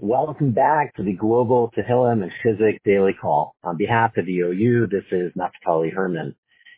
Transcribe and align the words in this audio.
Welcome 0.00 0.52
back 0.52 0.94
to 0.94 1.02
the 1.02 1.14
Global 1.14 1.72
Tehillim 1.76 2.22
and 2.22 2.30
Chizuk 2.44 2.78
Daily 2.84 3.14
Call. 3.20 3.56
On 3.64 3.76
behalf 3.76 4.16
of 4.16 4.26
the 4.26 4.38
OU, 4.42 4.86
this 4.86 5.02
is 5.10 5.32
Naftali 5.36 5.92
Herman. 5.92 6.36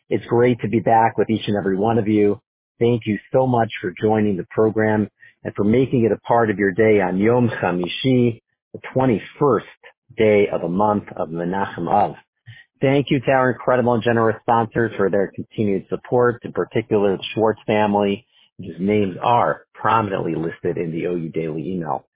It's 0.09 0.25
great 0.25 0.59
to 0.61 0.67
be 0.67 0.79
back 0.79 1.19
with 1.19 1.29
each 1.29 1.47
and 1.47 1.55
every 1.55 1.77
one 1.77 1.99
of 1.99 2.07
you. 2.07 2.41
Thank 2.79 3.03
you 3.05 3.19
so 3.31 3.45
much 3.45 3.69
for 3.79 3.93
joining 4.01 4.37
the 4.37 4.47
program 4.49 5.07
and 5.43 5.53
for 5.53 5.63
making 5.63 6.03
it 6.03 6.11
a 6.11 6.17
part 6.21 6.49
of 6.49 6.57
your 6.57 6.71
day 6.71 6.99
on 6.99 7.19
Yom 7.19 7.47
Chamishi, 7.61 8.41
the 8.73 8.79
21st 8.95 9.61
day 10.17 10.47
of 10.51 10.61
the 10.61 10.67
month 10.67 11.03
of 11.15 11.29
Menachem 11.29 11.87
Av. 11.87 12.15
Thank 12.81 13.11
you 13.11 13.19
to 13.19 13.31
our 13.31 13.51
incredible 13.51 13.93
and 13.93 14.01
generous 14.01 14.37
sponsors 14.41 14.93
for 14.97 15.11
their 15.11 15.31
continued 15.35 15.85
support, 15.89 16.43
in 16.43 16.53
particular 16.53 17.17
the 17.17 17.23
Schwartz 17.35 17.61
family, 17.67 18.25
whose 18.57 18.77
names 18.79 19.15
are 19.21 19.67
prominently 19.75 20.33
listed 20.33 20.79
in 20.79 20.91
the 20.91 21.05
OU 21.05 21.29
Daily 21.29 21.69
email. 21.73 22.07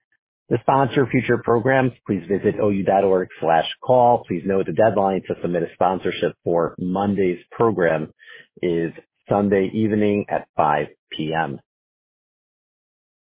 To 0.52 0.60
sponsor 0.62 1.08
future 1.08 1.40
programs, 1.44 1.94
please 2.06 2.22
visit 2.30 2.60
ou.org 2.62 3.30
slash 3.42 3.66
call. 3.82 4.24
Please 4.28 4.44
note 4.46 4.68
the 4.68 4.74
deadline 4.74 5.24
to 5.28 5.34
submit 5.42 5.64
a 5.64 5.74
sponsorship 5.74 6.34
for 6.44 6.76
Monday's 6.78 7.40
program 7.52 8.14
is 8.62 8.92
Sunday 9.28 9.72
evening 9.74 10.26
at 10.30 10.48
5 10.56 10.86
p.m. 11.12 11.60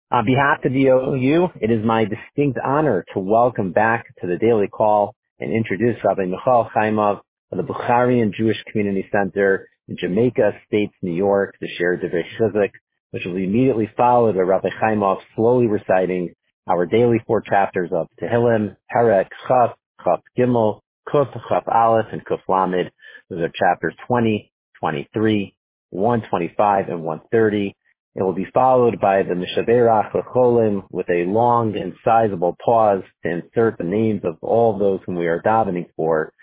On 0.10 0.26
behalf 0.26 0.66
of 0.66 0.74
the 0.74 0.88
OU, 0.88 1.50
it 1.62 1.70
is 1.70 1.86
my 1.86 2.06
distinct 2.06 2.58
honor 2.66 3.06
to 3.14 3.20
welcome 3.20 3.72
back 3.72 4.08
to 4.22 4.28
the 4.28 4.38
Daily 4.38 4.68
Call 4.68 5.14
and 5.40 5.54
introduce 5.54 6.04
Rabbi 6.04 6.26
Michael 6.26 6.72
Chaimov 6.76 7.20
of 7.52 7.58
the 7.58 7.64
Bukharian 7.64 8.34
Jewish 8.34 8.58
Community 8.72 9.08
Center 9.12 9.68
in 9.88 9.96
Jamaica 9.96 10.54
Estates, 10.64 10.96
New 11.04 11.14
York, 11.14 11.56
to 11.60 11.68
share 11.78 12.00
Divrei 12.00 12.72
which 13.12 13.26
will 13.26 13.36
be 13.36 13.44
immediately 13.44 13.92
followed 13.96 14.34
by 14.34 14.42
Rabbi 14.42 14.70
Chaimov 14.82 15.20
slowly 15.36 15.68
reciting 15.68 16.34
our 16.68 16.86
daily 16.86 17.22
four 17.26 17.42
chapters 17.42 17.90
of 17.92 18.08
Tehillim, 18.22 18.76
Perek, 18.96 19.28
Chaf, 19.48 19.72
Chaf 20.04 20.20
Gimel, 20.38 20.82
Kuf, 21.08 21.32
Chaf 21.50 21.64
Aleph, 21.68 22.08
and 22.12 22.26
Kuf 22.26 22.40
Lamed. 22.48 22.92
Those 23.30 23.42
are 23.42 23.52
chapters 23.54 23.94
20, 24.08 24.52
23, 24.80 25.56
125, 25.90 26.90
and 26.90 27.04
130. 27.04 27.76
It 28.14 28.24
will 28.24 28.34
be 28.34 28.48
followed 28.54 29.00
by 29.00 29.24
the 29.24 29.36
Mishaberach 29.36 30.12
Lecholim 30.12 30.84
with 30.92 31.10
a 31.10 31.26
long 31.26 31.78
and 31.78 31.94
sizable 32.04 32.58
pause 32.64 33.04
to 33.24 33.30
insert 33.30 33.78
the 33.78 33.86
names 33.86 34.22
of 34.26 34.38
all 34.42 34.78
those 34.78 35.00
whom 35.06 35.16
we 35.16 35.28
are 35.28 35.42
davening 35.42 35.88
for, 35.96 36.34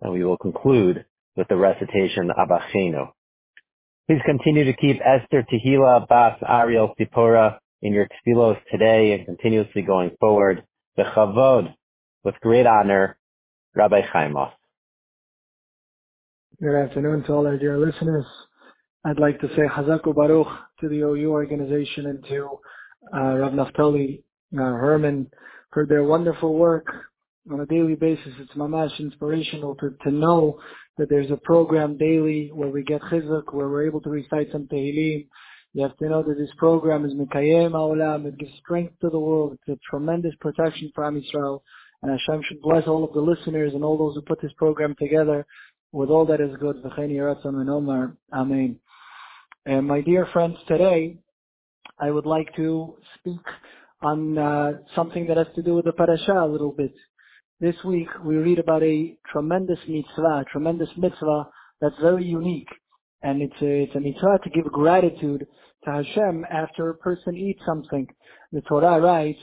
and 0.00 0.12
we 0.12 0.24
will 0.24 0.38
conclude 0.38 1.04
with 1.36 1.48
the 1.48 1.56
recitation 1.56 2.30
of 2.30 2.48
Achenu. 2.48 3.08
Please 4.08 4.20
continue 4.24 4.64
to 4.64 4.72
keep 4.72 5.00
Esther 5.04 5.44
Tehila 5.52 6.06
Bas 6.06 6.38
Ariel 6.48 6.94
Sipora 6.98 7.58
in 7.82 7.92
your 7.92 8.06
tefillos 8.06 8.58
today 8.70 9.12
and 9.12 9.26
continuously 9.26 9.82
going 9.82 10.10
forward. 10.20 10.64
Bechavod, 10.98 11.74
with 12.24 12.34
great 12.40 12.66
honor, 12.66 13.16
Rabbi 13.74 14.00
Chaimov. 14.12 14.52
Good 16.60 16.74
afternoon 16.74 17.24
to 17.24 17.32
all 17.34 17.46
our 17.46 17.58
dear 17.58 17.78
listeners. 17.78 18.24
I'd 19.04 19.20
like 19.20 19.40
to 19.40 19.48
say 19.48 19.62
Hazaku 19.70 20.14
Baruch 20.14 20.48
to 20.80 20.88
the 20.88 21.00
OU 21.00 21.30
organization 21.30 22.06
and 22.06 22.24
to 22.28 22.48
uh, 23.14 23.36
Rav 23.36 23.52
Naftali 23.52 24.22
uh, 24.54 24.56
Herman 24.56 25.30
for 25.72 25.86
their 25.86 26.02
wonderful 26.02 26.54
work 26.54 26.86
on 27.52 27.60
a 27.60 27.66
daily 27.66 27.94
basis. 27.94 28.32
It's 28.40 28.52
mamash 28.54 28.98
inspirational 28.98 29.76
to, 29.76 29.94
to 30.04 30.10
know 30.10 30.58
that 30.98 31.08
there's 31.10 31.30
a 31.30 31.36
program 31.36 31.98
daily 31.98 32.50
where 32.52 32.70
we 32.70 32.82
get 32.82 33.02
chizuk, 33.02 33.52
where 33.52 33.68
we're 33.68 33.86
able 33.86 34.00
to 34.00 34.10
recite 34.10 34.50
some 34.50 34.66
tehillim, 34.66 35.26
you 35.76 35.82
have 35.82 35.96
to 35.98 36.08
know 36.08 36.22
that 36.22 36.38
this 36.38 36.48
program 36.56 37.04
is 37.04 37.12
Mikayem 37.12 37.72
Ha'olam. 37.72 38.24
It 38.24 38.38
gives 38.38 38.52
strength 38.64 38.94
to 39.02 39.10
the 39.10 39.18
world. 39.18 39.52
It's 39.52 39.78
a 39.78 39.90
tremendous 39.90 40.32
protection 40.40 40.90
for 40.94 41.04
Am 41.04 41.20
Yisrael. 41.20 41.60
And 42.00 42.10
Hashem 42.10 42.42
should 42.48 42.62
bless 42.62 42.86
all 42.86 43.04
of 43.04 43.12
the 43.12 43.20
listeners 43.20 43.74
and 43.74 43.84
all 43.84 43.98
those 43.98 44.14
who 44.14 44.22
put 44.22 44.40
this 44.40 44.54
program 44.56 44.94
together 44.98 45.44
with 45.92 46.08
all 46.08 46.24
that 46.24 46.40
is 46.40 46.56
good. 46.60 46.76
Amen. 48.32 48.80
And 49.66 49.86
my 49.86 50.00
dear 50.00 50.26
friends, 50.32 50.56
today 50.66 51.18
I 51.98 52.10
would 52.10 52.24
like 52.24 52.56
to 52.56 52.94
speak 53.18 53.44
on 54.00 54.38
uh, 54.38 54.72
something 54.94 55.26
that 55.26 55.36
has 55.36 55.48
to 55.56 55.62
do 55.62 55.74
with 55.74 55.84
the 55.84 55.92
parasha 55.92 56.32
a 56.32 56.48
little 56.50 56.72
bit. 56.72 56.94
This 57.60 57.76
week 57.84 58.08
we 58.24 58.36
read 58.36 58.60
about 58.60 58.82
a 58.82 59.14
tremendous 59.30 59.80
mitzvah, 59.86 60.40
a 60.40 60.44
tremendous 60.50 60.88
mitzvah 60.96 61.50
that's 61.82 62.00
very 62.00 62.24
unique. 62.24 62.68
And 63.22 63.42
it's 63.42 63.62
a, 63.62 63.82
it's 63.82 63.94
a 63.94 64.00
mitzvah 64.00 64.38
to 64.44 64.50
give 64.50 64.66
gratitude 64.66 65.46
to 65.84 65.90
Hashem 65.90 66.44
after 66.50 66.90
a 66.90 66.94
person 66.94 67.36
eats 67.36 67.60
something. 67.66 68.06
The 68.52 68.60
Torah 68.62 69.00
writes, 69.00 69.40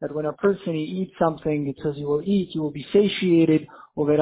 that 0.00 0.14
when 0.14 0.26
a 0.26 0.32
person 0.32 0.74
eats 0.74 1.12
something, 1.18 1.68
it 1.68 1.76
says 1.82 1.94
you 1.96 2.06
will 2.06 2.22
eat, 2.24 2.54
you 2.54 2.62
will 2.62 2.70
be 2.70 2.86
satiated, 2.92 3.66
you 3.96 4.16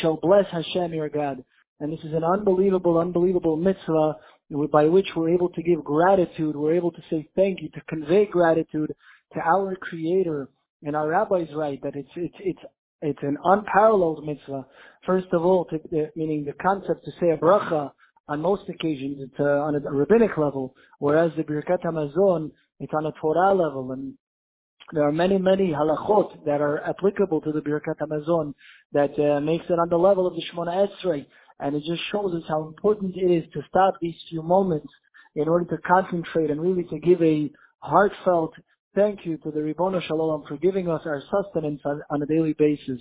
shall 0.00 0.16
bless 0.16 0.46
Hashem 0.50 0.94
your 0.94 1.08
God. 1.08 1.44
And 1.80 1.92
this 1.92 2.04
is 2.04 2.12
an 2.12 2.24
unbelievable, 2.24 2.98
unbelievable 2.98 3.56
mitzvah 3.56 4.16
by 4.72 4.86
which 4.86 5.06
we're 5.14 5.30
able 5.30 5.50
to 5.50 5.62
give 5.62 5.84
gratitude, 5.84 6.56
we're 6.56 6.74
able 6.74 6.90
to 6.92 7.02
say 7.10 7.28
thank 7.36 7.60
you, 7.60 7.68
to 7.70 7.80
convey 7.88 8.26
gratitude 8.26 8.94
to 9.34 9.40
our 9.40 9.76
Creator. 9.76 10.48
And 10.82 10.96
our 10.96 11.08
rabbis 11.08 11.48
write 11.54 11.82
that 11.82 11.96
it's, 11.96 12.08
it's, 12.16 12.34
it's 12.40 12.60
it's 13.02 13.22
an 13.22 13.36
unparalleled 13.44 14.26
mitzvah. 14.26 14.66
First 15.06 15.28
of 15.32 15.44
all, 15.44 15.64
to, 15.66 15.76
uh, 15.76 16.06
meaning 16.16 16.44
the 16.44 16.52
concept 16.54 17.04
to 17.04 17.12
say 17.20 17.30
a 17.30 17.36
bracha 17.36 17.92
on 18.28 18.42
most 18.42 18.68
occasions, 18.68 19.18
it's 19.20 19.40
uh, 19.40 19.44
on 19.44 19.74
a 19.74 19.80
rabbinic 19.80 20.36
level, 20.36 20.74
whereas 20.98 21.32
the 21.36 21.44
Birkat 21.44 21.82
HaMazon, 21.82 22.50
it's 22.80 22.92
on 22.92 23.06
a 23.06 23.12
Torah 23.20 23.54
level. 23.54 23.92
And 23.92 24.14
there 24.92 25.04
are 25.04 25.12
many, 25.12 25.38
many 25.38 25.70
halachot 25.70 26.44
that 26.44 26.60
are 26.60 26.82
applicable 26.84 27.40
to 27.42 27.52
the 27.52 27.60
Birkat 27.60 27.98
HaMazon 28.00 28.54
that 28.92 29.18
uh, 29.18 29.40
makes 29.40 29.64
it 29.70 29.78
on 29.78 29.88
the 29.88 29.96
level 29.96 30.26
of 30.26 30.34
the 30.34 30.42
Shemona 30.52 30.88
Esrei. 30.88 31.26
And 31.60 31.74
it 31.74 31.82
just 31.84 32.02
shows 32.12 32.34
us 32.34 32.42
how 32.48 32.66
important 32.66 33.16
it 33.16 33.30
is 33.30 33.44
to 33.52 33.62
stop 33.68 33.94
these 34.00 34.14
few 34.28 34.42
moments 34.42 34.88
in 35.34 35.48
order 35.48 35.64
to 35.64 35.82
concentrate 35.82 36.50
and 36.50 36.60
really 36.60 36.84
to 36.84 36.98
give 36.98 37.22
a 37.22 37.50
heartfelt 37.78 38.52
thank 38.94 39.24
you 39.24 39.36
to 39.38 39.50
the 39.50 39.60
Ribono 39.60 40.02
Shel 40.02 40.18
Olam 40.18 40.46
for 40.46 40.56
giving 40.56 40.88
us 40.88 41.02
our 41.04 41.22
sustenance 41.30 41.80
on, 41.84 42.02
on 42.10 42.22
a 42.22 42.26
daily 42.26 42.54
basis. 42.58 43.00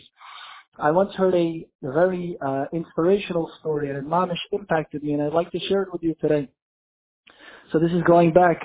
I 0.79 0.91
once 0.91 1.13
heard 1.15 1.33
a, 1.33 1.67
very 1.81 2.37
uh, 2.45 2.65
inspirational 2.73 3.51
story 3.59 3.89
and 3.89 3.97
it 3.97 4.07
mamish 4.07 4.37
impacted 4.51 5.03
me 5.03 5.13
and 5.13 5.23
I'd 5.23 5.33
like 5.33 5.51
to 5.51 5.59
share 5.59 5.83
it 5.83 5.91
with 5.91 6.03
you 6.03 6.15
today. 6.21 6.49
So 7.71 7.79
this 7.79 7.91
is 7.91 8.03
going 8.03 8.33
back 8.33 8.61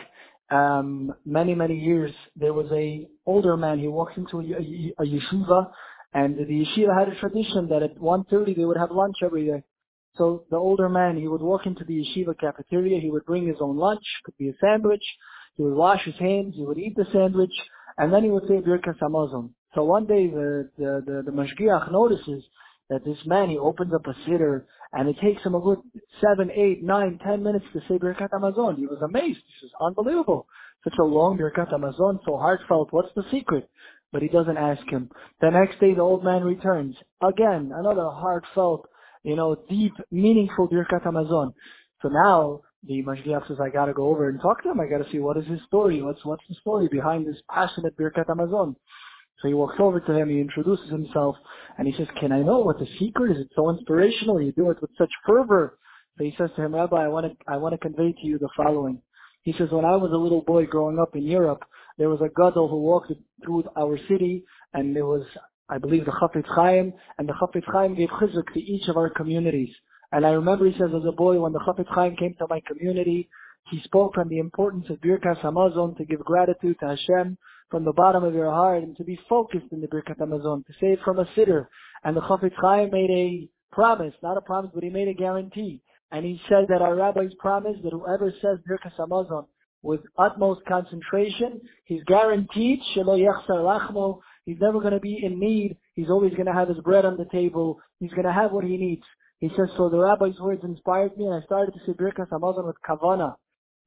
um, 0.51 1.15
many, 1.25 1.55
many 1.55 1.79
years. 1.79 2.13
There 2.37 2.53
was 2.53 2.71
a 2.73 3.09
older 3.25 3.57
man, 3.57 3.79
he 3.79 3.89
walked 3.89 4.19
into 4.19 4.41
a, 4.41 4.43
a, 4.43 4.95
a 4.99 5.07
yeshiva 5.07 5.71
and 6.13 6.37
the 6.37 6.45
yeshiva 6.45 6.99
had 6.99 7.09
a 7.09 7.19
tradition 7.19 7.69
that 7.69 7.83
at 7.83 7.97
1.30 7.97 8.57
they 8.57 8.65
would 8.65 8.77
have 8.77 8.91
lunch 8.91 9.17
every 9.25 9.47
day. 9.47 9.63
So 10.17 10.45
the 10.51 10.57
older 10.57 10.91
man, 10.91 11.17
he 11.17 11.29
would 11.29 11.41
walk 11.41 11.65
into 11.65 11.85
the 11.85 11.95
yeshiva 11.95 12.39
cafeteria, 12.39 13.01
he 13.01 13.11
would 13.11 13.25
bring 13.25 13.47
his 13.47 13.57
own 13.61 13.79
lunch, 13.79 14.03
could 14.25 14.37
be 14.37 14.51
a 14.51 14.53
sandwich, 14.61 15.03
he 15.57 15.63
would 15.63 15.75
wash 15.75 16.05
his 16.05 16.17
hands, 16.17 16.55
he 16.57 16.65
would 16.65 16.79
eat 16.79 16.97
the 16.97 17.07
sandwich, 17.13 17.53
and 17.99 18.13
then 18.13 18.25
he 18.25 18.31
would 18.31 18.49
say 18.49 18.61
Birkas 18.61 18.99
Hamazon. 19.01 19.51
So 19.75 19.85
one 19.85 20.07
day 20.07 20.29
the, 20.29 20.71
the, 20.79 21.03
the, 21.07 21.23
the 21.27 21.31
Mashgiach 21.31 21.91
notices 21.93 22.45
that 22.91 23.05
this 23.05 23.19
man, 23.25 23.49
he 23.49 23.59
opens 23.59 23.93
up 23.95 24.07
a 24.07 24.15
siddur, 24.29 24.65
and 24.93 25.09
it 25.09 25.17
takes 25.23 25.43
him 25.43 25.55
a 25.55 25.61
good 25.61 25.79
seven, 26.21 26.51
eight, 26.51 26.83
nine, 26.83 27.19
ten 27.25 27.43
minutes 27.43 27.65
to 27.73 27.81
say 27.89 27.99
Birkat 27.99 28.31
Hamazon. 28.31 28.77
He 28.77 28.87
was 28.87 29.01
amazed. 29.03 29.39
This 29.39 29.69
is 29.69 29.73
unbelievable. 29.81 30.47
Such 30.85 30.95
a 31.01 31.05
long 31.05 31.39
Birkat 31.39 31.73
Hamazon, 31.73 32.19
so 32.27 32.37
heartfelt. 32.37 32.89
What's 32.91 33.15
the 33.15 33.25
secret? 33.31 33.69
But 34.13 34.21
he 34.21 34.29
doesn't 34.29 34.59
ask 34.59 34.87
him. 34.91 35.09
The 35.41 35.51
next 35.51 35.81
day 35.81 35.95
the 35.95 36.03
old 36.03 36.23
man 36.23 36.45
returns. 36.45 36.97
Again, 37.23 37.73
another 37.75 38.11
heartfelt, 38.11 38.87
you 39.23 39.37
know, 39.37 39.57
deep, 39.71 39.95
meaningful 40.11 40.69
Birkat 40.69 41.05
Hamazon. 41.05 41.55
So 42.03 42.09
now 42.09 42.61
the 42.87 43.03
Mashgiach 43.03 43.47
says, 43.49 43.59
I 43.61 43.69
gotta 43.69 43.93
go 43.93 44.09
over 44.09 44.29
and 44.29 44.41
talk 44.41 44.63
to 44.63 44.71
him. 44.71 44.81
I 44.81 44.87
gotta 44.87 45.11
see 45.11 45.19
what 45.19 45.37
is 45.37 45.47
his 45.47 45.61
story. 45.67 46.03
What's, 46.03 46.25
what's 46.25 46.43
the 46.49 46.57
story 46.57 46.89
behind 46.89 47.27
this 47.27 47.41
passionate 47.51 47.97
Birkat 47.97 48.27
Hamazon? 48.27 48.75
So 49.41 49.49
he 49.49 49.55
walks 49.55 49.77
over 49.81 49.99
to 49.99 50.13
him, 50.13 50.29
he 50.29 50.41
introduces 50.41 50.89
himself, 50.89 51.37
and 51.77 51.87
he 51.89 51.95
says, 51.97 52.07
can 52.21 52.31
I 52.31 52.43
know 52.43 52.61
what 52.61 52.79
the 52.79 52.87
secret 52.99 53.33
is? 53.33 53.39
It's 53.41 53.55
so 53.57 53.71
inspirational. 53.71 54.41
You 54.41 54.53
do 54.53 54.71
it 54.71 54.81
with 54.81 54.91
such 54.97 55.11
fervor. 55.27 55.79
So 56.17 56.25
he 56.25 56.35
says 56.39 56.51
to 56.57 56.63
him, 56.63 56.75
Rabbi, 56.75 56.97
I 56.97 57.09
want 57.09 57.27
to, 57.27 57.37
I 57.49 57.57
want 57.57 57.73
to 57.73 57.79
convey 57.79 58.13
to 58.13 58.27
you 58.27 58.39
the 58.39 58.49
following. 58.57 59.03
He 59.43 59.53
says, 59.59 59.71
when 59.73 59.85
I 59.85 59.97
was 59.97 60.13
a 60.13 60.17
little 60.17 60.43
boy 60.43 60.67
growing 60.67 61.01
up 61.01 61.17
in 61.17 61.25
Europe, 61.25 61.65
there 61.99 62.09
was 62.09 62.21
a 62.21 62.29
gadol 62.29 62.69
who 62.69 62.83
walked 62.83 63.13
through 63.45 63.65
our 63.77 63.99
city, 64.09 64.45
and 64.75 64.95
there 64.95 65.07
was, 65.07 65.25
I 65.69 65.79
believe, 65.79 66.05
the 66.05 66.13
Chafetz 66.13 66.47
Chaim, 66.55 66.93
and 67.19 67.29
the 67.29 67.33
Chafetz 67.33 67.65
Chaim 67.73 67.97
gave 67.97 68.11
chizuk 68.11 68.53
to 68.55 68.61
each 68.61 68.89
of 68.89 68.97
our 68.97 69.11
communities. 69.11 69.75
And 70.13 70.27
I 70.27 70.31
remember 70.31 70.67
he 70.67 70.73
says 70.79 70.91
as 70.95 71.07
a 71.09 71.13
boy 71.13 71.41
when 71.41 71.53
the 71.53 71.61
Chafetz 71.61 71.89
Chaim 71.89 72.17
came 72.17 72.35
to 72.39 72.47
my 72.49 72.61
community, 72.67 73.29
he 73.71 73.81
spoke 73.85 74.19
on 74.19 74.29
the 74.29 74.39
importance 74.39 74.87
of 74.91 75.01
Birkat 75.01 75.41
Hamazon 75.41 75.97
to 75.97 76.05
give 76.05 76.21
gratitude 76.21 76.77
to 76.81 76.89
Hashem 76.89 77.39
from 77.71 77.85
the 77.85 77.93
bottom 77.93 78.23
of 78.23 78.35
your 78.35 78.51
heart 78.51 78.83
and 78.83 78.97
to 78.99 79.05
be 79.05 79.19
focused 79.29 79.73
in 79.73 79.81
the 79.81 79.87
Birkat 79.87 80.19
Hamazon, 80.19 80.65
to 80.67 80.87
it 80.87 80.99
from 81.05 81.19
a 81.19 81.25
siddur. 81.37 81.67
And 82.05 82.17
the 82.17 82.21
Chafetz 82.21 82.55
Chaim 82.61 82.91
made 82.91 83.11
a 83.11 83.49
promise, 83.75 84.13
not 84.23 84.37
a 84.37 84.43
promise, 84.43 84.71
but 84.75 84.83
he 84.83 84.91
made 84.91 85.09
a 85.09 85.15
guarantee. 85.15 85.81
And 86.11 86.27
he 86.27 86.41
said 86.49 86.67
that 86.69 86.83
our 86.83 86.95
rabbis 86.95 87.33
promised 87.39 87.83
that 87.83 87.93
whoever 87.93 88.33
says 88.43 88.59
Birkat 88.69 88.93
Hamazon 88.99 89.47
with 89.83 90.01
utmost 90.17 90.61
concentration. 90.67 91.61
He's 91.85 92.03
guaranteed, 92.05 92.81
shelo 92.95 93.19
yachsar 93.19 93.61
lachmo, 93.61 94.21
he's 94.47 94.59
never 94.61 94.81
going 94.81 94.93
to 94.93 95.01
be 95.01 95.21
in 95.23 95.41
need. 95.41 95.77
He's 95.95 96.09
always 96.09 96.33
going 96.33 96.47
to 96.47 96.53
have 96.53 96.69
his 96.69 96.79
bread 96.79 97.05
on 97.05 97.17
the 97.17 97.27
table. 97.33 97.81
He's 97.99 98.13
going 98.13 98.27
to 98.27 98.33
have 98.33 98.53
what 98.53 98.65
he 98.65 98.77
needs. 98.77 99.03
He 99.43 99.49
says, 99.57 99.69
so 99.77 99.89
the 99.89 99.99
rabbi's 99.99 100.39
words 100.39 100.63
inspired 100.63 101.19
me 101.19 101.25
and 101.25 101.35
I 101.35 101.45
started 101.45 101.73
to 101.73 101.81
say 101.85 101.95
Birkas 101.95 102.29
Hamazon 102.29 102.65
with 102.65 102.77
Kavana. 102.89 103.35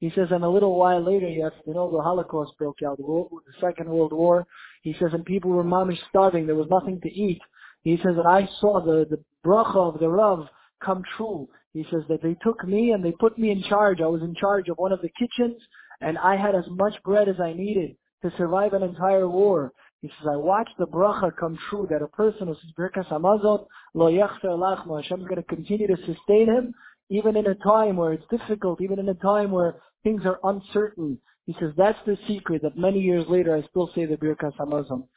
He 0.01 0.11
says, 0.13 0.27
and 0.31 0.43
a 0.43 0.49
little 0.49 0.77
while 0.77 0.99
later, 0.99 1.29
yes, 1.29 1.53
you 1.65 1.73
know, 1.73 1.89
the 1.89 2.03
Holocaust 2.03 2.51
broke 2.57 2.79
out, 2.85 2.97
the, 2.97 3.25
Second 3.61 3.87
World 3.87 4.11
War. 4.11 4.45
He 4.81 4.93
says, 4.99 5.11
and 5.13 5.23
people 5.23 5.51
were 5.51 5.63
mamish 5.63 5.97
starving. 6.09 6.45
There 6.45 6.57
was 6.57 6.67
nothing 6.69 6.99
to 6.99 7.09
eat. 7.09 7.39
He 7.83 7.95
says, 7.95 8.17
and 8.17 8.27
I 8.27 8.49
saw 8.59 8.83
the, 8.83 9.05
the 9.09 9.23
bracha 9.45 9.93
of 9.93 10.01
the 10.01 10.09
Rav 10.09 10.45
come 10.83 11.03
true. 11.15 11.47
He 11.71 11.85
says 11.89 12.01
that 12.09 12.21
they 12.21 12.35
took 12.43 12.67
me 12.67 12.91
and 12.91 13.01
they 13.01 13.13
put 13.13 13.39
me 13.39 13.49
in 13.51 13.63
charge. 13.63 14.01
I 14.01 14.07
was 14.07 14.23
in 14.23 14.35
charge 14.35 14.67
of 14.67 14.75
one 14.77 14.91
of 14.91 15.01
the 15.01 15.09
kitchens 15.17 15.61
and 16.01 16.17
I 16.17 16.35
had 16.35 16.55
as 16.55 16.65
much 16.69 17.01
bread 17.05 17.29
as 17.29 17.39
I 17.39 17.53
needed 17.53 17.95
to 18.23 18.31
survive 18.37 18.73
an 18.73 18.83
entire 18.83 19.29
war. 19.29 19.71
He 20.05 20.11
says, 20.19 20.27
I 20.33 20.35
watched 20.35 20.77
the 20.77 20.85
bracha 20.85 21.35
come 21.35 21.57
true 21.67 21.87
that 21.89 22.03
a 22.03 22.07
person 22.07 22.45
who 22.45 22.53
says 22.53 22.71
Birkas 22.77 23.07
Hamazon, 23.07 23.65
lo 23.95 24.05
yachser 24.05 24.55
lachma, 24.55 25.01
Hashem 25.01 25.21
is 25.21 25.27
going 25.27 25.41
to 25.41 25.43
continue 25.43 25.87
to 25.87 25.97
sustain 26.05 26.45
him 26.45 26.75
even 27.09 27.35
in 27.35 27.47
a 27.47 27.55
time 27.55 27.97
where 27.97 28.13
it's 28.13 28.23
difficult, 28.29 28.81
even 28.81 28.99
in 28.99 29.09
a 29.09 29.15
time 29.15 29.49
where 29.49 29.77
things 30.03 30.21
are 30.25 30.39
uncertain. 30.43 31.17
He 31.47 31.55
says 31.59 31.71
that's 31.75 31.97
the 32.05 32.19
secret 32.27 32.61
that 32.61 32.77
many 32.77 32.99
years 32.99 33.25
later 33.27 33.55
I 33.55 33.67
still 33.67 33.89
say 33.95 34.05
the 34.05 34.15
Birkas 34.15 34.55
Hamazon. 34.57 35.07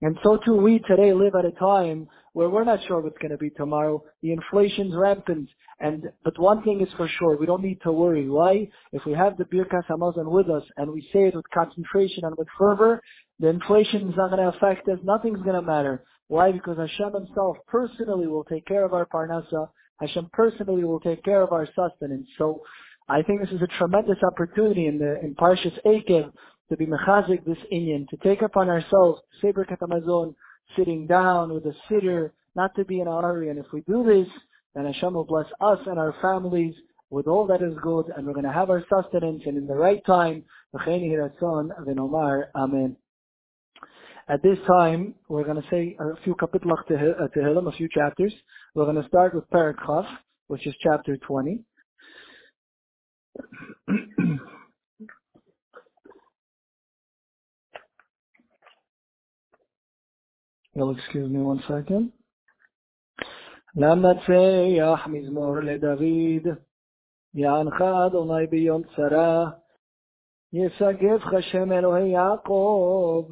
And 0.00 0.16
so 0.22 0.38
too 0.44 0.54
we 0.54 0.78
today 0.80 1.12
live 1.12 1.34
at 1.34 1.44
a 1.44 1.50
time 1.52 2.08
where 2.32 2.48
we're 2.48 2.64
not 2.64 2.78
sure 2.86 3.00
what's 3.00 3.18
going 3.18 3.32
to 3.32 3.38
be 3.38 3.50
tomorrow. 3.50 4.02
The 4.22 4.32
inflation's 4.32 4.94
rampant. 4.94 5.48
And, 5.80 6.04
but 6.24 6.38
one 6.38 6.62
thing 6.62 6.80
is 6.80 6.92
for 6.96 7.08
sure, 7.18 7.36
we 7.36 7.46
don't 7.46 7.62
need 7.62 7.80
to 7.82 7.92
worry. 7.92 8.28
Why? 8.28 8.68
If 8.92 9.04
we 9.06 9.12
have 9.14 9.36
the 9.36 9.44
Birkas 9.44 9.86
Hamazon 9.90 10.30
with 10.30 10.48
us 10.48 10.62
and 10.76 10.92
we 10.92 11.02
say 11.12 11.26
it 11.26 11.34
with 11.34 11.50
concentration 11.52 12.24
and 12.24 12.36
with 12.38 12.46
fervor, 12.56 13.00
the 13.40 13.48
inflation 13.48 14.08
is 14.08 14.16
not 14.16 14.30
going 14.30 14.42
to 14.42 14.56
affect 14.56 14.88
us. 14.88 14.98
Nothing's 15.02 15.42
going 15.42 15.56
to 15.56 15.62
matter. 15.62 16.04
Why? 16.28 16.52
Because 16.52 16.76
Hashem 16.76 17.14
himself 17.14 17.56
personally 17.66 18.26
will 18.28 18.44
take 18.44 18.66
care 18.66 18.84
of 18.84 18.92
our 18.92 19.06
parnasa. 19.06 19.68
Hashem 20.00 20.30
personally 20.32 20.84
will 20.84 21.00
take 21.00 21.24
care 21.24 21.42
of 21.42 21.52
our 21.52 21.66
sustenance. 21.66 22.28
So 22.38 22.62
I 23.08 23.22
think 23.22 23.40
this 23.40 23.50
is 23.50 23.62
a 23.62 23.78
tremendous 23.78 24.18
opportunity 24.22 24.86
in 24.86 24.98
the, 24.98 25.18
in 25.20 25.34
Parshas 25.34 25.76
Eikev 25.84 26.30
to 26.70 26.76
be 26.76 26.86
mechazik 26.86 27.44
this 27.44 27.58
inyan, 27.72 28.08
to 28.08 28.16
take 28.18 28.42
upon 28.42 28.68
ourselves, 28.68 29.20
Sefer 29.40 29.64
Katamazon, 29.64 30.34
sitting 30.76 31.06
down 31.06 31.52
with 31.52 31.64
a 31.66 31.74
siddur, 31.88 32.30
not 32.54 32.74
to 32.76 32.84
be 32.84 33.00
in 33.00 33.06
a 33.06 33.22
hurry. 33.22 33.50
And 33.50 33.58
if 33.58 33.66
we 33.72 33.80
do 33.82 34.04
this, 34.04 34.28
then 34.74 34.84
Hashem 34.84 35.14
will 35.14 35.24
bless 35.24 35.46
us 35.60 35.78
and 35.86 35.98
our 35.98 36.14
families 36.20 36.74
with 37.10 37.26
all 37.26 37.46
that 37.46 37.62
is 37.62 37.74
good, 37.82 38.06
and 38.14 38.26
we're 38.26 38.34
going 38.34 38.44
to 38.44 38.52
have 38.52 38.68
our 38.68 38.84
sustenance, 38.90 39.42
and 39.46 39.56
in 39.56 39.66
the 39.66 39.74
right 39.74 40.04
time, 40.04 40.44
Amen. 42.54 42.96
At 44.28 44.42
this 44.42 44.58
time, 44.66 45.14
we're 45.28 45.44
going 45.44 45.62
to 45.62 45.68
say 45.70 45.96
a 45.98 46.16
few 46.22 46.34
kapitlach 46.34 46.86
tehillim, 46.90 47.64
uh, 47.64 47.70
a 47.70 47.72
few 47.72 47.88
chapters. 47.88 48.34
We're 48.74 48.84
going 48.84 49.00
to 49.00 49.08
start 49.08 49.34
with 49.34 49.48
Perek 49.48 49.76
which 50.48 50.66
is 50.66 50.74
chapter 50.82 51.16
20. 51.16 51.60
You'll 60.77 60.95
excuse 60.97 61.29
me 61.29 61.39
one 61.39 61.61
second. 61.67 62.11
למנצח 63.75 65.07
מזמור 65.07 65.59
לדוד, 65.59 66.57
יענך 67.33 67.81
אדוני 67.81 68.47
ביום 68.47 68.81
צרה, 68.95 69.45
יסגבך 70.53 71.31
שם 71.51 71.71
אלוהי 71.71 72.09
יעקב, 72.09 73.25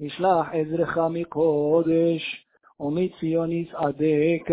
ישלח 0.00 0.46
עזרך 0.52 0.98
מקודש, 1.10 2.46
ומציון 2.80 3.52
יסעדך, 3.52 4.50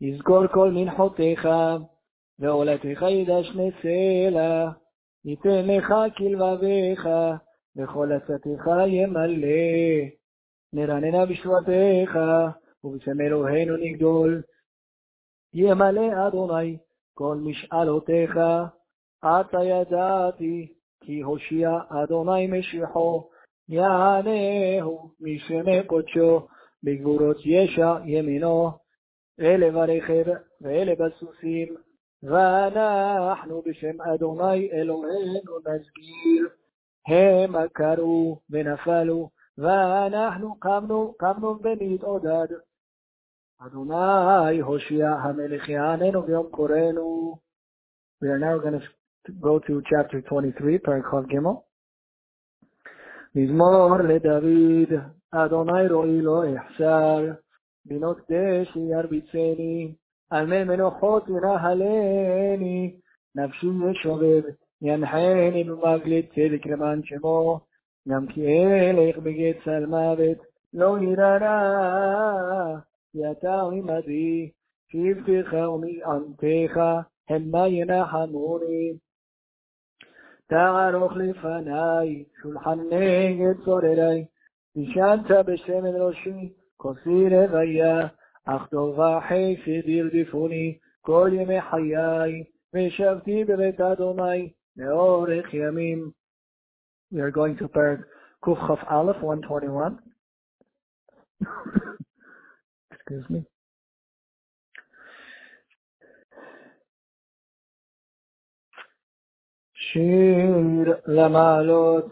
יזכור 0.00 0.46
כל 0.46 0.70
מנחותיך, 0.70 1.48
ועולתך 2.38 3.02
ידשנה 3.02 3.64
סלע, 3.82 4.70
ייתן 5.24 5.66
לך 5.66 5.94
כלבביך, 6.16 7.08
וכל 7.76 8.12
עצתך 8.12 8.66
ימלא. 8.86 10.17
נרננה 10.73 11.25
בשבועתך, 11.25 12.19
ובשם 12.83 13.21
אלוהינו 13.21 13.77
נגדול. 13.77 14.41
ימלא 15.53 16.27
אדוני 16.27 16.77
כל 17.13 17.37
משאלותיך, 17.43 18.39
עתה 19.21 19.63
ידעתי, 19.63 20.73
כי 21.03 21.21
הושיע 21.21 21.79
אדוני 21.89 22.47
משיחו, 22.47 23.29
יענהו 23.69 25.11
משמי 25.19 25.83
קודשו, 25.87 26.47
בגבורות 26.83 27.37
ישע 27.45 27.93
ימינו, 28.05 28.71
אלה 29.39 29.71
ברכב 29.71 30.23
ואלה 30.61 30.93
בסוסים, 30.95 31.75
ואנחנו 32.23 33.61
בשם 33.65 34.01
אדוני 34.01 34.71
אלוהינו 34.71 35.59
נסגיר, 35.59 36.49
המה 37.07 37.67
קראו 37.67 38.39
ונפלו, 38.49 39.29
ואנחנו 39.58 40.60
קמנו, 40.60 41.14
קמנו 41.18 41.58
ונתעודד. 41.62 42.46
אדוני 43.66 44.60
הושיע 44.60 45.08
המלך 45.10 45.68
יעננו 45.68 46.22
ביום 46.22 46.46
קוראנו. 46.50 47.38
We 48.22 48.28
are 48.28 48.38
now 48.38 48.58
going 48.58 48.80
to 49.26 49.32
go 49.32 49.58
to 49.58 49.82
chapter 49.90 50.18
23, 50.18 50.78
פרק 50.82 51.04
כ"ג. 51.04 51.34
מזמור 53.34 53.96
לדוד, 53.96 55.00
אדוני 55.30 55.88
רואי 55.88 56.22
לא 56.22 56.42
אחסר, 56.56 57.32
בינות 57.84 58.18
דשי 58.30 58.78
ירביצני, 58.78 59.94
על 60.30 60.46
מי 60.46 60.64
מנוחות 60.64 61.24
ינהלני, 61.28 63.00
נפשי 63.34 63.66
ישובב, 63.90 64.42
ינחני 64.82 65.64
במגלת 65.64 66.24
צדק 66.30 66.66
למען 66.66 67.00
שמו, 67.04 67.60
גם 68.09 68.27
כי 68.27 68.41
אלך 68.65 69.17
בגט 69.17 69.63
צל 69.65 69.85
מוות, 69.85 70.37
לא 70.73 70.97
יראה, 71.01 72.75
כי 73.11 73.31
אתה 73.31 73.61
עמדי, 73.61 74.49
שבטך 74.87 75.53
ומענתך, 75.53 76.79
המה 77.29 77.67
ינחמוני. 77.67 78.93
תערוך 80.47 81.11
לפניי, 81.15 82.23
שולחן 82.41 82.79
נגד 82.79 83.63
צוררי, 83.65 84.25
נשנת 84.75 85.45
בשמן 85.45 85.95
ראשי, 85.95 86.53
כוסי 86.77 87.29
רוויה, 87.29 88.07
אך 88.45 88.67
טוב 88.67 88.99
וחסד 88.99 89.89
ירדפוני, 89.89 90.77
כל 91.01 91.29
ימי 91.33 91.61
חיי, 91.61 92.43
וישבתי 92.73 93.43
בבית 93.43 93.81
אדוני, 93.81 94.49
לאורך 94.77 95.53
ימים. 95.53 96.18
We 97.11 97.21
are 97.21 97.31
going 97.31 97.57
to 97.57 97.67
Perek 97.67 98.03
Kuf 98.43 98.59
Chaf 98.67 98.79
Aleph 98.89 99.21
121. 99.21 99.97
Excuse 102.91 103.29
me. 103.29 103.45
שיר 109.73 110.97
למעלות, 111.07 112.05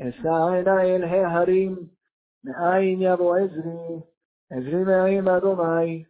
אשא 0.00 0.28
עיני 0.52 0.96
אל 0.96 1.04
ההרים, 1.04 1.76
מאין 2.44 3.02
יבוא 3.02 3.36
עזרי, 3.36 4.00
עזרי 4.50 4.84
מאין 4.84 5.28
אדוני, 5.28 6.04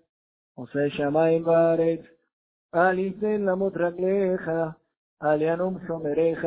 עושה 0.55 0.91
שמיים 0.91 1.47
וארץ, 1.47 2.01
אל 2.75 2.99
יתן 2.99 3.41
למות 3.43 3.73
רגליך, 3.77 4.51
אל 5.23 5.43
ינום 5.43 5.79
שומריך, 5.87 6.47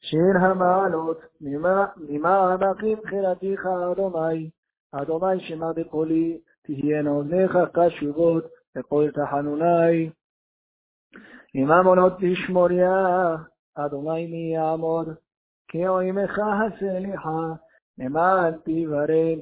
שיר 0.00 0.38
המעלות, 0.40 1.20
ממה 2.00 2.52
עמקים 2.52 2.98
חילתיך 3.06 3.66
אדוני, 3.66 4.50
אדוני 4.92 5.40
שמע 5.40 5.72
בקולי, 5.72 6.40
תהיינה 6.62 7.10
אוזניך 7.10 7.58
קשובות, 7.72 8.44
בכל 8.74 9.10
תחנוני. 9.14 10.10
אם 11.54 11.72
אמונות 11.72 12.12
תשמוריה, 12.20 13.36
אדוני 13.74 14.26
מי 14.26 14.54
יעמוד, 14.54 15.08
כי 15.68 15.88
אוימך 15.88 16.38
הסליחה, 16.38 17.52
למען 17.98 18.54
תברם. 18.64 19.38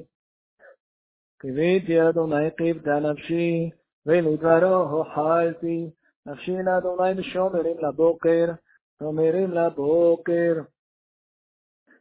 קיוויתי 1.39 2.09
אדוני 2.09 2.51
קיוותה 2.57 2.99
נפשי, 2.99 3.69
ולדברו 4.05 4.75
הוחלתי, 4.75 5.89
נפשי 6.25 6.55
לאדוני 6.63 7.13
משומרים 7.19 7.77
לבוקר, 7.79 8.45
שומרים 8.99 9.51
לבוקר. 9.51 10.53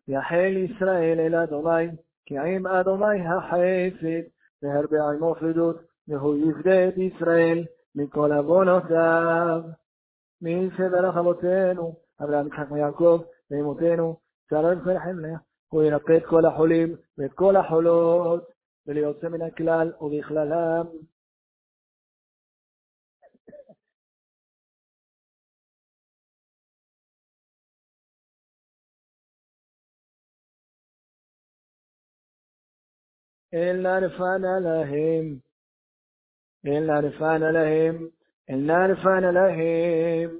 יחל 0.09 0.57
ישראל 0.57 1.21
אל 1.21 1.35
אדוני, 1.35 1.89
כי 2.27 2.39
עם 2.39 2.67
אדוני 2.67 3.29
החסד, 3.29 4.29
והרבה 4.63 5.11
עמו 5.11 5.35
פדות, 5.35 5.77
והוא 6.09 6.37
יפדה 6.37 6.89
את 6.89 6.99
ישראל 6.99 7.65
מכל 7.95 8.33
עוונותיו. 8.33 9.63
מי 10.43 10.69
שברך 10.77 11.17
אבותינו, 11.17 11.95
אברהם 12.23 12.47
יצחק 12.47 12.71
ויעקב, 12.71 13.23
ואמותינו, 13.51 14.17
שרה 14.51 14.75
לפני 14.75 15.01
חמלה, 15.01 15.37
הוא 15.69 15.83
ינקה 15.83 16.17
את 16.17 16.27
כל 16.27 16.47
החולים 16.47 16.97
ואת 17.19 17.33
כל 17.33 17.57
החולות, 17.57 18.45
וליוצא 18.87 19.29
מן 19.29 19.43
הכלל 19.43 19.93
ובכללם. 20.01 20.87
אל 33.56 33.78
נרפנה 33.78 34.60
להם, 34.60 35.38
אל 36.66 36.80
נרפנה 36.80 37.52
להם, 37.52 38.08
אל 38.50 38.56
נרפנה 38.56 39.32
להם, 39.32 40.38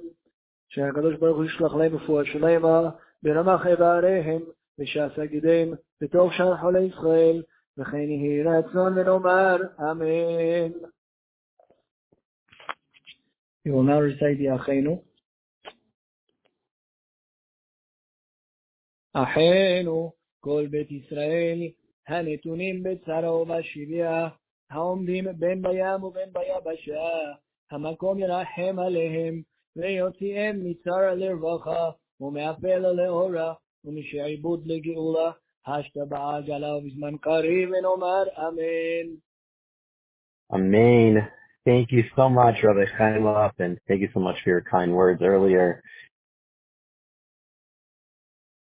שהקדוש 0.68 1.16
ברוך 1.16 1.36
הוא 1.36 1.44
ישלח 1.44 1.74
להם 1.74 1.96
רפואה 1.96 2.24
שלמה, 2.24 2.90
ברמח 3.22 3.66
איבריהם, 3.66 4.42
ושעשה 4.78 5.26
גידיהם, 5.26 5.72
בתוך 6.00 6.32
שאר 6.32 6.56
חולי 6.56 6.80
ישראל, 6.80 7.42
וכן 7.78 7.96
יהי 7.96 8.42
רצון 8.42 8.98
ונאמר 8.98 9.56
אמן. 9.80 10.72
We 13.64 13.70
will 13.70 13.84
now 13.84 14.00
recite 14.00 14.38
the 14.38 14.56
אחינו. 14.56 15.02
אחינו, 19.14 20.12
כל 20.40 20.66
בית 20.70 20.90
ישראל, 20.90 21.58
הנתונים 22.08 22.82
בצרה 22.82 23.32
ובשביה, 23.34 24.28
העומדים 24.70 25.24
בין 25.38 25.62
בים 25.62 26.02
ובין 26.02 26.28
ביבשה, 26.32 27.08
המקום 27.70 28.18
ירחם 28.18 28.78
עליהם, 28.78 29.42
ויוציאם 29.76 30.60
מצרה 30.64 31.14
לרווחה, 31.14 31.90
ומאפלה 32.20 32.92
לאורה, 32.92 33.54
ומשעבוד 33.84 34.66
לגאולה, 34.66 35.30
השתה 35.66 36.04
בעגלה 36.08 36.76
ובזמן 36.76 37.16
קריב, 37.16 37.70
ונאמר 37.70 38.24
אמן. 38.38 39.16
Amen. 40.52 41.28
Thank 41.64 41.92
you 41.92 42.04
so 42.16 42.28
much, 42.28 42.56
Rabbi 42.62 42.84
Chaimov, 42.98 43.52
and 43.58 43.78
thank 43.88 44.00
you 44.02 44.10
so 44.12 44.20
much 44.20 44.36
for 44.42 44.50
your 44.50 44.60
kind 44.60 44.92
words 44.92 45.22
earlier. 45.22 45.82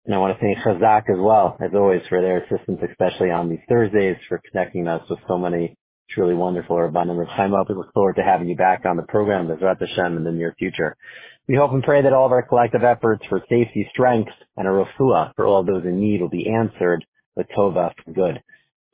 And 0.07 0.15
I 0.15 0.19
want 0.19 0.39
to 0.39 0.41
thank 0.41 0.59
Chazak 0.59 1.11
as 1.11 1.19
well, 1.19 1.57
as 1.65 1.71
always, 1.75 2.03
for 2.09 2.21
their 2.21 2.45
assistance, 2.45 2.81
especially 2.89 3.31
on 3.31 3.49
these 3.49 3.61
Thursdays, 3.69 4.17
for 4.29 4.41
connecting 4.51 4.87
us 4.87 5.03
with 5.09 5.19
so 5.27 5.39
many 5.39 5.77
truly 6.11 6.35
wonderful 6.35 6.77
Rabbanim. 6.77 7.17
Rabbi 7.17 7.37
Chaimov, 7.37 7.69
we 7.69 7.75
look 7.75 7.93
forward 7.95 8.17
to 8.17 8.23
having 8.23 8.49
you 8.49 8.57
back 8.57 8.85
on 8.85 8.97
the 8.97 9.03
program, 9.05 9.49
Bezrat 9.49 9.81
Hashem, 9.81 10.17
in 10.17 10.25
the 10.25 10.33
near 10.33 10.55
future. 10.59 10.97
We 11.49 11.57
hope 11.57 11.73
and 11.73 11.83
pray 11.83 12.03
that 12.03 12.13
all 12.13 12.27
of 12.27 12.33
our 12.33 12.43
collective 12.43 12.85
efforts 12.85 13.25
for 13.29 13.41
safety, 13.49 13.89
strength, 13.93 14.31
and 14.57 14.69
a 14.69 14.71
refuah 14.71 15.35
for 15.37 15.47
all 15.47 15.65
those 15.65 15.85
in 15.85 16.01
need 16.01 16.21
will 16.21 16.29
be 16.29 16.51
answered 16.51 17.05
with 17.37 17.47
tova 17.57 17.93
for 18.05 18.13
good. 18.13 18.43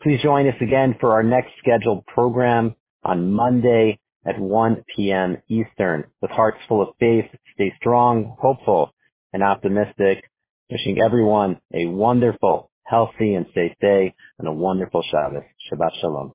Please 0.03 0.23
join 0.23 0.49
us 0.49 0.55
again 0.61 0.97
for 1.01 1.13
our 1.13 1.23
next 1.23 1.51
scheduled 1.59 2.07
program 2.07 2.75
on 3.05 3.33
Monday 3.33 3.99
at 4.25 4.39
1 4.39 4.85
p.m. 4.97 5.39
Eastern. 5.49 6.05
With 6.23 6.31
hearts 6.31 6.59
full 6.69 6.83
of 6.83 6.95
faith, 6.99 7.27
stay 7.55 7.73
strong, 7.77 8.37
hopeful, 8.41 8.93
and 9.33 9.43
optimistic. 9.43 10.25
Wishing 10.71 10.99
everyone 11.05 11.61
a 11.75 11.87
wonderful, 11.87 12.71
healthy, 12.85 13.35
and 13.35 13.47
safe 13.55 13.73
day 13.81 14.15
and 14.39 14.49
a 14.49 14.53
wonderful 14.53 15.03
Shabbos. 15.11 15.43
Shabbat 15.71 16.01
Shalom. 16.01 16.33